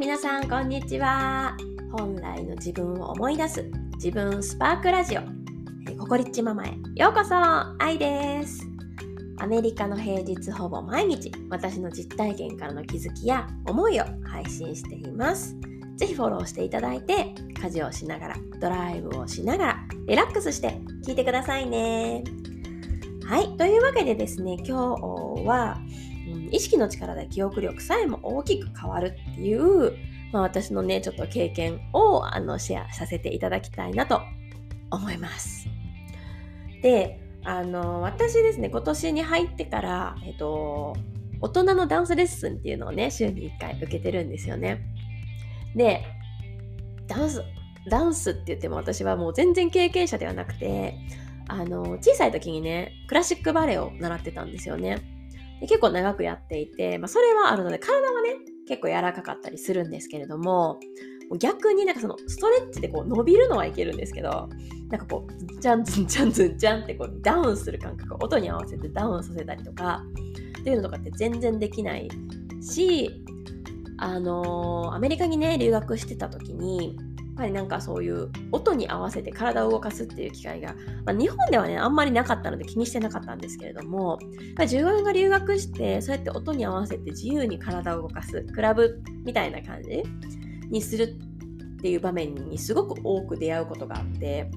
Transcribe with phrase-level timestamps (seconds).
[0.00, 1.54] 皆さんこんにちは。
[1.92, 5.20] 本来の自分を思い出す自分スパークラジオ。
[5.98, 7.34] ココリッチママへようこそ。
[7.78, 8.66] 愛です。
[9.36, 15.54] アメリカの平日ほぼ毎日私の実体験からの気づきや思いを配信しています。
[15.96, 22.24] ぜひフォローしていただいて家事をしながらドライブをしながらリラックスして聞いてくださいね。
[23.26, 25.78] はいというわけでですね今日は
[26.50, 29.96] 意識の力で記憶力さえも大きく変わるっていう、
[30.32, 34.20] まあ、私のね、ちょっと経験をあのシェアさせていただきたいなと
[34.90, 35.68] 思います。
[36.82, 40.94] で、あの、私ですね、今年に入ってから、えっと、
[41.40, 44.82] 大人のダンスレッスンっていうのをね、週に1回受けてるんですよね。
[45.74, 46.04] で、
[47.06, 47.42] ダンス、
[47.88, 50.94] ダンスって言っても私はもう全然経験者ではなくて、
[51.48, 55.19] あの、小さい時にね、クラシックバレエを習ってたんですよね。
[55.60, 60.80] で結構長くやっていて、まあ、それはあるので体はね結構柔らかかったりするんですけれども
[61.38, 64.48] 逆になんかそのストレッチでこう伸びるのはいけるんですけど
[64.88, 70.02] なんかこうズンチャンズンチャンズンチャンってこうダウンする感覚音に合わせてダウンさせたりとか
[70.60, 72.08] っていうのとかって全然できない
[72.60, 73.24] し
[73.98, 76.96] あのー、アメリカにね留学してた時に
[77.40, 80.74] ぱりなんかそういう音に合わせて体を動かすっていう機会が、
[81.06, 84.18] まあ、日本ではねあんまりなかったので気にしてなかったんですけれども
[84.58, 90.02] 自分が留学してそうやって音に合わせて自由に体を動かすクラブみたいな感じ
[90.68, 94.50] にするっていう場面にすごく多く出会うことがあって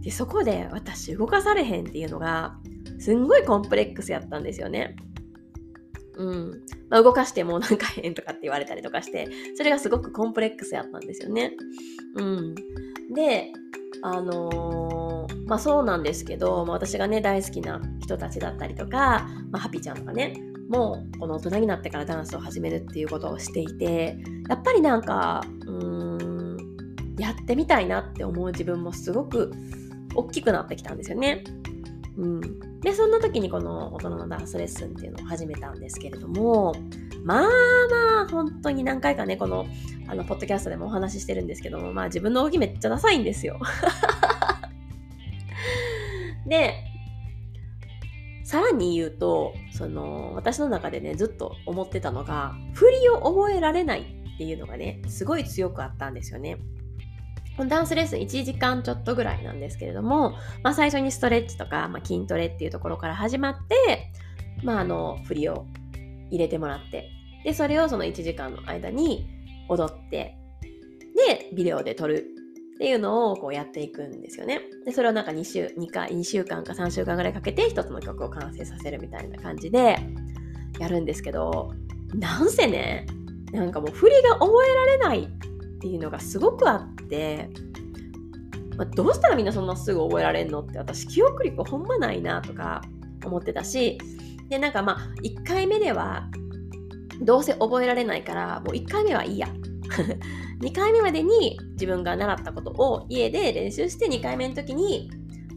[0.00, 2.56] でそこで私動かされへんっていうのが
[2.98, 4.96] すんごいコンプレックスやったんですよね。
[6.16, 11.52] うんまあ、動かしてもなんか変とかって言われたりとかして、それがすごくコンプレックスやったんですよね。
[12.16, 12.54] うん。
[13.14, 13.52] で、
[14.02, 20.34] あのー、まあそうなんですけど、まあ、私がね、大好きな人たちだったりとか、まあ、ハピちゃんとかね、
[20.68, 24.16] もうこの大人になってからダンスを始めるっていうことをしていて、
[24.48, 26.76] やっぱりなんか、うん、
[27.18, 29.52] やってみたいなって思う自分もすごく
[30.14, 31.44] 大きくなってきたんですよね。
[32.16, 32.69] うん。
[32.82, 36.74] で、そんな時にこの大人のダンスレッスンっていうのを始めたんですけれども、
[37.24, 37.46] まあま
[38.22, 39.66] あ、本当に何回かね、この、
[40.08, 43.60] あの、ポッドキャストでもお話ししてるんですけども、まあ自分の動きめっちゃダサいんですよ。
[46.48, 46.74] で、
[48.44, 54.00] さらに言うと、その、私の中でね、ずっと思ってたのが、振りを覚えられない
[54.34, 56.56] っていうのがね、すごい強くあったんですよね。
[57.68, 60.32] ダンスレッスン1時間ちょっとぐらいなんですけれども、
[60.62, 64.12] まあ、最初にストレッチとか、まあ、筋トレっていうところから始まって、
[64.62, 65.66] まあ、あの振りを
[66.30, 67.10] 入れてもらって
[67.44, 69.26] でそれをその1時間の間に
[69.68, 70.36] 踊って
[71.28, 72.26] でビデオで撮る
[72.74, 74.62] っていうのをこうやっていくんですよね。
[74.86, 79.98] でそれをなんか2週 ,2 回2週間か3週間ぐらいかけて1つの曲を完成させるみたいな感じで
[80.78, 81.74] やるんですけど
[82.14, 83.06] なんせね
[83.52, 85.28] なんかもう振りが覚えられない
[85.80, 87.48] っていうのがすごくあって、
[88.76, 92.82] まあ、どうしたらみんなそんなすぐ覚えられんのって私記憶力ほんまないなとか
[93.24, 93.98] 思ってたし
[94.50, 96.28] でなんかまあ1回目では
[97.22, 99.48] どうせ覚えられないからもう1回目はいいや。
[100.60, 105.10] 2回目までに自分が習ったことを家で練習して2回目の時に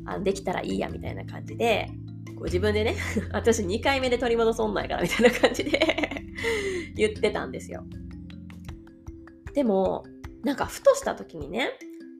[0.05, 1.89] あできたらいいやみたいな感じで
[2.35, 2.95] こう自分でね
[3.33, 5.79] 私2回目で取り戻そんないからみたいな感じで
[6.95, 7.83] 言ってたんですよ。
[9.53, 10.05] でも
[10.43, 11.71] なんかふとした時にね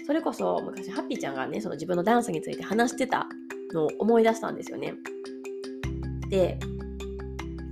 [0.05, 3.27] それこそ昔ハッピーちゃんがねその自分のダンスについて話してた
[3.73, 4.93] のを思い出したんですよね。
[6.29, 6.59] で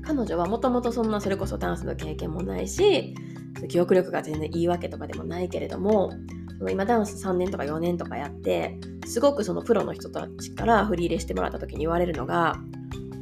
[0.04, 3.16] 彼女はもともとそんなそれこそダンスの経験もないし
[3.70, 6.12] 記憶力が全然いいわけとかでもないけれども
[6.58, 12.56] その今ダンス3年とか4年とかやってすごくそのプロの人たちから振り入れしてもらった時に言われるのが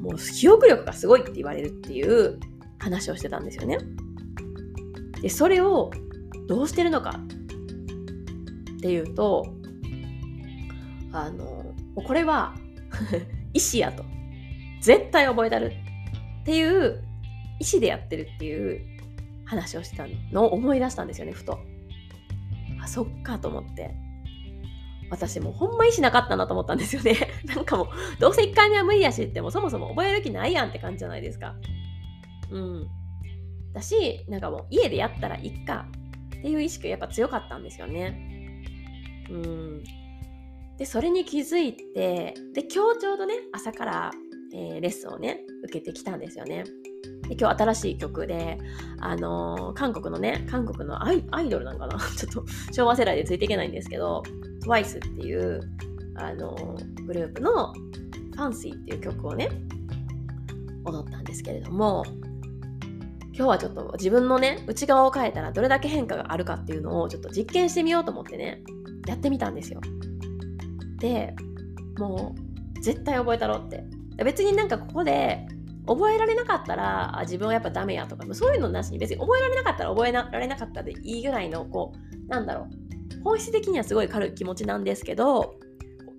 [0.02, 2.40] もう記憶力がすごいって言われるっていう
[2.80, 3.78] 話をしてたんですよね。
[5.22, 5.92] でそれを
[6.50, 7.12] どうしてるのか？
[8.78, 9.46] っていうと
[11.12, 11.66] あの
[11.96, 12.56] これは
[13.54, 14.04] 意思やと。
[14.82, 15.74] 絶対覚えたる。
[16.42, 17.04] っていう
[17.60, 18.82] 意思でやってるっていう
[19.46, 20.46] 話をしてたの。
[20.46, 21.60] を思い出したんですよねふと。
[22.82, 23.94] あそっかと思って。
[25.12, 27.16] 私もうほんま意思なかったなと思ったんですよね。
[27.46, 27.88] なんかもう
[28.20, 31.56] どうせ1回目は無理やしってもそもそも覚える気ないやんって感じじゃないですか。
[32.52, 32.88] うん。
[33.74, 35.88] だしなんかもう家でやったらいっか。
[36.40, 38.64] っていう意識がやっぱ強かったんですよね。
[39.30, 39.84] うん。
[40.78, 44.12] で、それに気づいて、で、今日ちょうどね、朝から、
[44.54, 46.64] えー、レッスンをね、受けてきたんですよね。
[47.28, 48.58] で今日新しい曲で、
[49.00, 52.00] あのー、韓国のね、韓国のアイドルなんかな？
[52.18, 54.24] ちょっと昭和世代でついていけないんですけど、
[54.64, 55.62] TWICE っていう、
[56.16, 57.72] あのー、グループの
[58.36, 59.50] Fancy っていう曲をね、
[60.86, 62.04] 踊ったんですけれども、
[63.40, 68.62] 今日はちょっと自分のね内側を変えたらどれだけ変化があるかっていうのをちょっと実験してみようと思ってね
[69.08, 69.80] やってみたんですよ。
[70.98, 71.34] で
[71.98, 72.36] も
[72.76, 73.86] う絶対覚えたろって。
[74.26, 75.48] 別になんかここで
[75.88, 83.24] 覚えられなかったら自分はやっぱダメやとかそういうのなしに別に覚えられなかったら覚えられなかったでいいぐらいのこうなんだろう。
[83.24, 85.56] 本質的にはすごい軽い気持ちなんですけど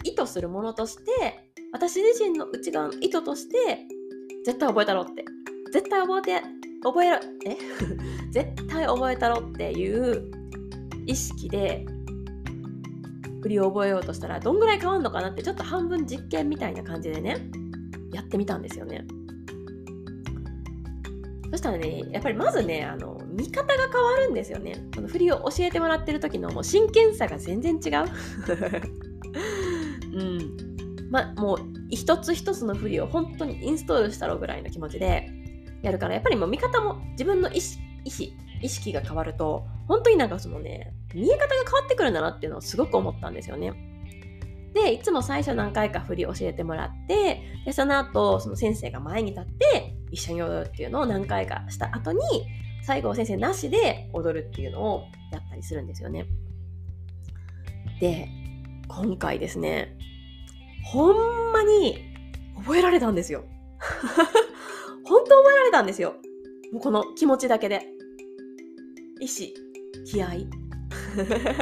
[0.04, 3.86] 意図するものとして私自身の内側の意図として
[4.46, 5.26] 絶対覚えたろって。
[5.72, 6.42] 絶対覚えて
[6.82, 7.16] 覚えろ
[7.46, 7.56] え？
[8.30, 10.30] 絶対覚えたろっていう
[11.06, 11.84] 意識で
[13.42, 17.50] 振りを覚えようとしたらどんぐらい変わるのかなってちょっと半分実験みたいな感じでね
[18.12, 19.06] やってみたんですよね。
[21.50, 24.88] そしたらねやっぱりまずねあの見方が変わるんですよね。
[24.94, 28.04] この振りを教えてもらってる時のもう真剣さが全然違う。
[30.14, 30.56] うん。
[31.10, 35.28] まあもう一つ一つの振りを本当にインストールしたろうぐらいの気持ちで
[35.82, 37.60] やるからやっぱりもう見方も自分の意思
[38.62, 43.72] 意識が変わると本当になんかそのね見え方が変わってくるんだなっていうのをすごく思ったんですよね。
[44.74, 52.20] でいつも最初何回か振り教えてもらってでその後その先生が前に立って一緒に踊るっていうのを何回かした後に
[52.84, 56.26] 最後先生なしで踊るっていうのをやったりするんですよね。
[58.00, 58.28] で
[58.86, 59.96] 今回ですね
[60.84, 62.04] ほんまに
[62.56, 63.44] 覚えられたんですよ。
[65.10, 66.14] 本当覚えられたんですよ。
[66.72, 67.84] もうこの気持ちだけで。
[69.20, 69.52] 意志、
[70.06, 70.28] 気合。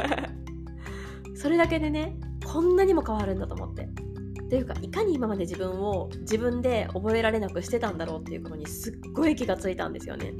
[1.33, 2.15] それだけでね、
[2.45, 3.89] こんなにも変わるんだと思って。
[4.51, 10.31] というか、いかに今まで自分を自分で覚えられなくしてたんだろうっていうことにすっごい気がついたんですよね。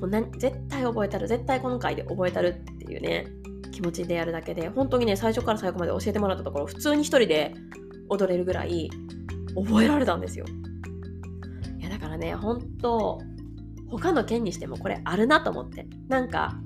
[0.00, 3.26] もうな絶対覚えたる、絶対この回で覚えたるっていうね、
[3.72, 7.54] 気持ちでやるだけで、本当にね、最初から最後まで教えてもらったところ、普通に一人で
[8.08, 8.88] 踊れるぐらい
[9.56, 10.44] 覚えられたんですよ。
[12.06, 13.20] からね、本当
[13.90, 15.86] 他の県にしてもこれあるなと思って。
[16.08, 16.58] なんか、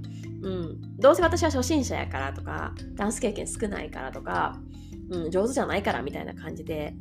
[0.42, 4.60] うん、どうせ私は初心者やからとか、ダンス経験少ないからとか、
[5.10, 6.94] うん、上手じゃないからみたいな感じで、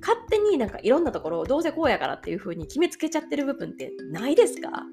[0.00, 4.84] 勝手になんかいろんなところをどうせこうやからっていう風に決めつけちゃってる部分ってないですか？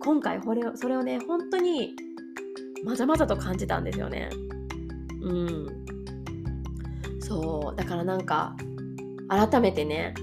[0.00, 1.94] 今回これそれをね、本当に
[2.84, 4.28] まざまざと感じたんですよね。
[5.22, 5.66] うん。
[7.20, 8.54] そう、だからなんか、
[9.28, 10.14] 改めてね、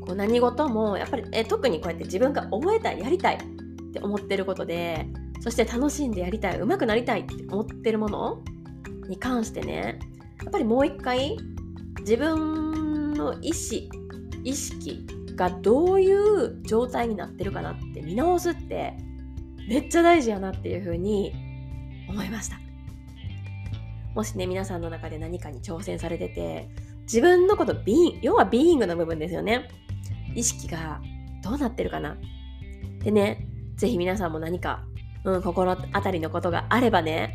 [0.00, 5.06] こう何事もやっぱりえ特にこうやって自分が覚えたいやりたいって思ってることで
[5.40, 8.42] そして楽しんでやりたい上手くなりたいって思ってるもの
[9.08, 9.98] に関してね
[10.42, 11.36] やっぱりもう一回
[12.00, 14.00] 自分の意思
[14.44, 15.06] 意識
[15.36, 18.94] がどういう状態になってるかなって見直すって
[19.68, 21.32] めっちゃ大事やなっていうふうに
[22.08, 22.58] 思いました。
[24.14, 26.68] もしね皆さんの中で何かに挑戦されてて
[27.02, 29.68] 自分のことビーン要はビーイングの部分ですよね。
[30.34, 31.00] 意識が
[31.42, 32.16] どうなってるかな？
[33.02, 33.46] でね、
[33.76, 34.84] ぜひ皆さんも何か、
[35.24, 37.34] うん、心当たりのことがあればね、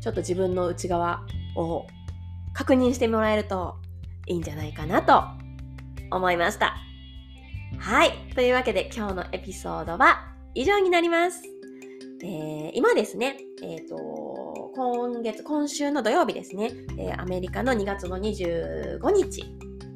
[0.00, 1.24] ちょっと自分の内側
[1.56, 1.86] を
[2.52, 3.76] 確認してもらえると
[4.26, 5.22] いいんじゃないかなと
[6.10, 6.76] 思いました。
[7.78, 8.12] はい。
[8.34, 11.42] というわけで今日のエピソードは以上になります。
[12.22, 19.44] えー、今ですね、えっ、ー、と、今月、今週の土曜日ですね、えー、アメリカの2月の25日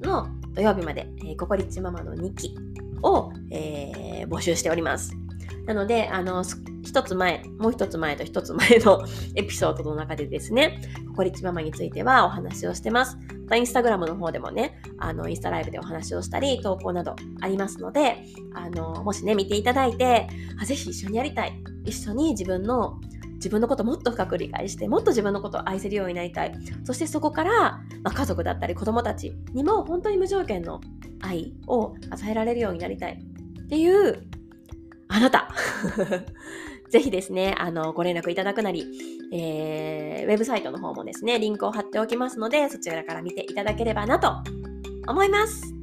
[0.02, 2.54] の土曜日まで、えー、ココリッチママの2期
[3.02, 5.14] を、えー、募集しております。
[5.66, 6.42] なので、あの、
[6.82, 10.80] 一つ前、もう一つ前と一つ前の エピソードの中でですね、
[11.10, 13.16] ココリッチママについてはお話をしてます。
[13.44, 20.28] また、インスタグラムの方でもね、あの、インスタライブでお話をしたり、投稿などありますので、あの、もしね、見ていただいて、
[20.60, 21.52] あぜひ一緒にやりたい。
[21.84, 22.98] 一緒に自分の
[23.40, 26.54] 自分のこともっと深く理解してもっと自分のことを愛せるようになりたい。
[26.84, 30.80] そしてそこから、まあ、家族だったり子供たちにも本当に無条件の
[31.20, 33.14] 愛を与えられるようになりたい。
[33.14, 34.26] っていう
[35.08, 35.48] あなた。
[36.90, 38.84] ぜひですね、あの、ご連絡いただくなり、
[39.32, 44.32] えー、ウェブサイトの方もですね、リンクを貼っておきますので、そちらから見ていただければなと
[45.06, 45.79] 思います。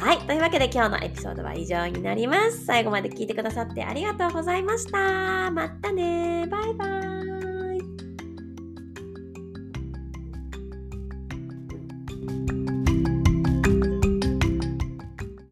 [0.00, 0.18] はい。
[0.20, 2.64] というわけで今日のエピソードは以上になります。
[2.64, 5.50] 最後まで聞いてくださってありがとうございました。
[5.50, 7.09] またねバイバイ。